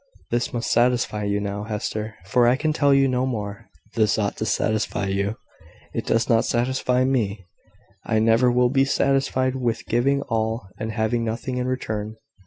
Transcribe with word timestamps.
This 0.31 0.51
must 0.51 0.71
satisfy 0.71 1.25
you 1.25 1.39
now, 1.39 1.61
Hester; 1.65 2.15
for 2.25 2.47
I 2.47 2.55
can 2.55 2.73
tell 2.73 2.91
you 2.91 3.07
no 3.07 3.27
more. 3.27 3.67
This 3.93 4.17
ought 4.17 4.35
to 4.37 4.47
satisfy 4.47 5.05
you." 5.05 5.35
"It 5.93 6.07
does 6.07 6.27
not 6.27 6.43
satisfy 6.43 7.03
me. 7.03 7.45
I 8.03 8.17
never 8.17 8.51
will 8.51 8.69
be 8.71 8.83
satisfied 8.83 9.55
with 9.55 9.85
giving 9.85 10.23
all, 10.23 10.65
and 10.79 10.91
having 10.91 11.23
nothing 11.23 11.57
in 11.57 11.67
return. 11.67 12.15